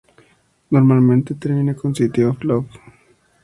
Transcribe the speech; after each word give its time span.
Normalmente 0.71 1.35
terminan 1.35 1.75
con 1.75 1.93
"City 1.93 2.23
of 2.23 2.43
love". 2.43 2.65